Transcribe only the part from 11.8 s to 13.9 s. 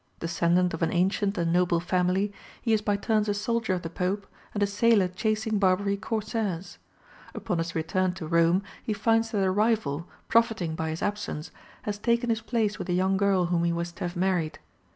has taken his place with a young girl whom he